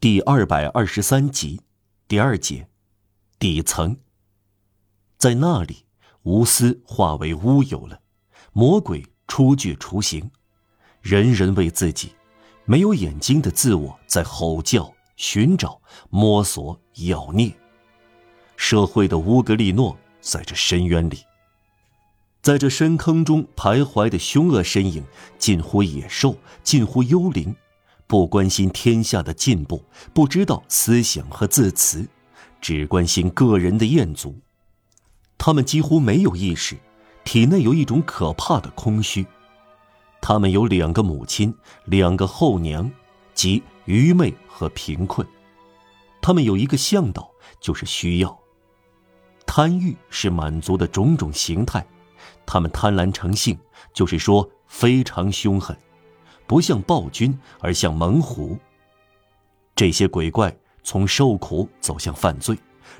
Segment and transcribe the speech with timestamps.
[0.00, 1.60] 第二百二十三集，
[2.08, 2.66] 第二节，
[3.38, 3.98] 底层。
[5.18, 5.84] 在那里，
[6.22, 8.00] 无私化为乌有了，
[8.54, 10.30] 魔鬼初具雏形，
[11.02, 12.14] 人人为自己
[12.64, 17.54] 没有眼睛的自我在吼叫、寻找、摸索、咬孽。
[18.56, 21.26] 社会的乌格利诺在这深渊里，
[22.40, 25.04] 在这深坑中徘徊的凶恶身影，
[25.36, 27.54] 近乎野兽，近乎幽灵。
[28.10, 32.04] 不关心天下的进步，不知道思想和字词，
[32.60, 34.36] 只关心个人的厌足。
[35.38, 36.76] 他们几乎没有意识，
[37.22, 39.24] 体内有一种可怕的空虚。
[40.20, 42.90] 他们有两个母亲，两个后娘，
[43.32, 45.24] 即愚昧和贫困。
[46.20, 48.36] 他们有一个向导，就是需要。
[49.46, 51.86] 贪欲是满足的种种形态。
[52.44, 53.56] 他们贪婪成性，
[53.94, 55.78] 就是说非常凶狠。
[56.50, 58.58] 不像暴君，而像猛虎。
[59.76, 62.58] 这些鬼怪从受苦走向犯罪，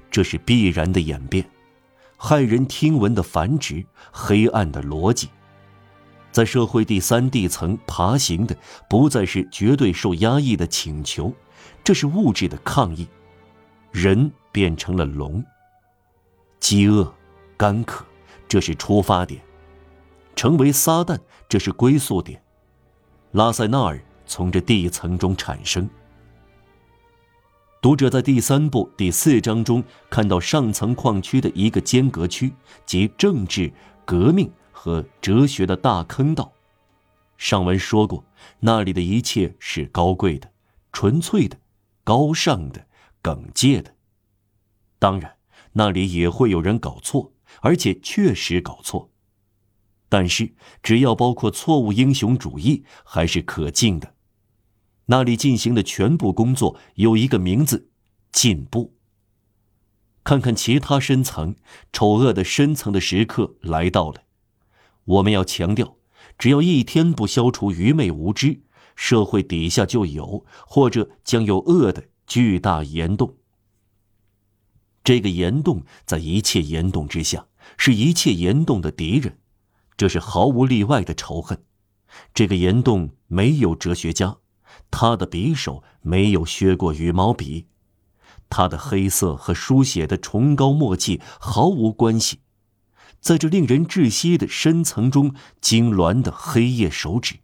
[0.08, 1.44] 这是必然的演变，
[2.16, 5.28] 骇人听闻的繁殖，黑暗的逻辑。
[6.30, 8.56] 在社会第三地层爬行的，
[8.88, 11.34] 不再是绝对受压抑的请求，
[11.82, 13.08] 这是物质的抗议。
[13.90, 15.44] 人变成了龙。
[16.60, 17.12] 饥饿、
[17.56, 18.06] 干渴，
[18.46, 19.40] 这是出发点；
[20.36, 22.40] 成为撒旦，这是归宿点。
[23.32, 25.88] 拉塞纳尔从这地层中产生。
[27.80, 32.52] 读者在第三部第四章中看到上层矿区的一个间隔区，
[32.84, 33.72] 即政治、
[34.04, 36.52] 革命和哲学的大坑道。
[37.38, 38.24] 上文说过，
[38.58, 40.50] 那里的一切是高贵的、
[40.92, 41.56] 纯粹的、
[42.02, 42.84] 高尚的、
[43.22, 43.94] 耿介的。
[44.98, 45.36] 当然，
[45.74, 49.08] 那里也会有人搞错，而且确实搞错。
[50.10, 54.14] 但是，只要包括错误英雄主义，还是可敬的。
[55.06, 57.88] 那里进行的全部工作有一个名字：
[58.32, 58.96] 进步。
[60.24, 61.54] 看看其他深层，
[61.92, 64.22] 丑恶的深层的时刻来到了。
[65.04, 65.96] 我们要强调，
[66.36, 68.62] 只要一天不消除愚昧无知，
[68.96, 73.36] 社会底下就有或者将有恶的巨大岩洞。
[75.04, 77.46] 这个岩洞在一切岩洞之下，
[77.78, 79.38] 是一切岩洞的敌人。
[80.00, 81.62] 这是毫无例外的仇恨。
[82.32, 84.38] 这个岩洞没有哲学家，
[84.90, 87.66] 他的匕首没有削过羽毛笔，
[88.48, 92.40] 他的黑色和书写的崇高默契毫无关系。
[93.20, 97.40] 在这令人窒息的深层中，痉挛的黑夜手指，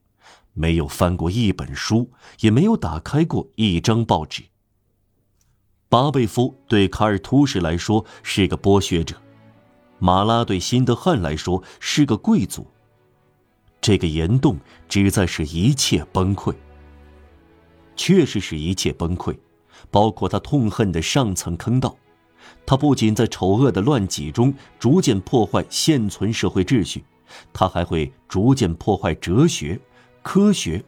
[0.54, 4.44] 没有翻过一本书，也没有打开过一张报纸。
[5.90, 9.20] 巴贝夫对卡尔图什来说是个剥削者。
[9.98, 12.66] 马拉对辛德汉来说是个贵族。
[13.80, 14.58] 这个岩洞
[14.88, 16.54] 旨在使一切崩溃，
[17.94, 19.36] 确实使一切崩溃，
[19.90, 21.96] 包括他痛恨的上层坑道。
[22.64, 27.04] 他不仅在丑恶的乱挤中逐渐破坏现存社会秩序，
[27.52, 29.78] 他还会逐渐破坏哲学、
[30.22, 30.84] 科学、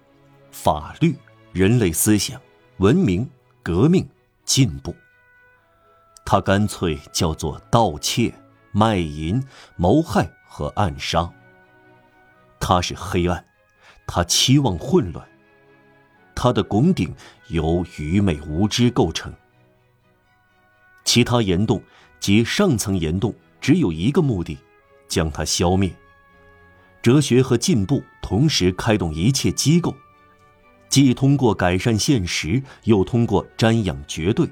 [0.51, 1.17] 法律、
[1.53, 2.41] 人类思想、
[2.79, 3.29] 文明、
[3.63, 4.09] 革命、
[4.45, 4.95] 进步。
[6.25, 8.33] 他干脆叫做盗窃。
[8.73, 9.43] 卖淫、
[9.77, 11.31] 谋害和暗杀。
[12.61, 13.45] 他是黑暗，
[14.07, 15.27] 他期望混乱。
[16.35, 17.15] 他的拱顶
[17.49, 19.33] 由愚昧无知构成。
[21.05, 21.83] 其他岩洞
[22.21, 24.57] 及上层岩洞只有一个目的：
[25.09, 25.93] 将它消灭。
[27.01, 29.95] 哲学和进步同时开动一切机构，
[30.89, 34.49] 既通过改善现实，又通过瞻仰绝对，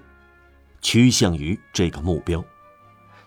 [0.81, 2.43] 趋向于这个目标。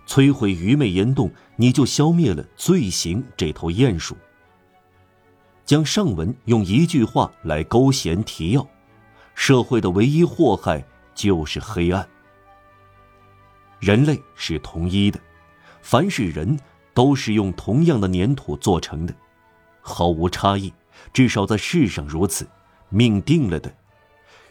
[0.10, 4.18] 摧毁愚昧岩洞，你就消灭了罪行这头鼹鼠。
[5.64, 8.68] 将上文用一句话来勾弦提要：
[9.36, 10.84] 社会的唯一祸害
[11.14, 12.10] 就是黑暗。
[13.80, 15.20] 人类是同一的，
[15.84, 16.60] 凡是人
[16.96, 19.14] 都是用同样的粘土做成的，
[19.80, 20.74] 毫无差异，
[21.14, 22.48] 至少在世上如此，
[22.90, 23.72] 命定了的。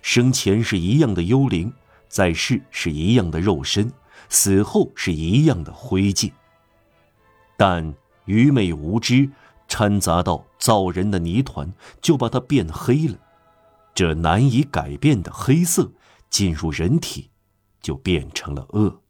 [0.02, 1.72] 生前是一样的幽灵，
[2.06, 3.92] 在世是一样的肉身。
[4.28, 6.32] 死后是一样的灰烬，
[7.56, 7.94] 但
[8.26, 9.30] 愚昧无知
[9.66, 13.18] 掺杂到造人的泥团，就把它变黑了。
[13.94, 15.90] 这难以改变的黑色
[16.30, 17.30] 进入人体，
[17.80, 19.00] 就变成了恶。